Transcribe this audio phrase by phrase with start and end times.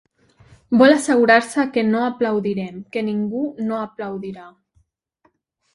[0.81, 4.53] Vol assegurar-se que no aplaudirem, que ningú no aplaudirà.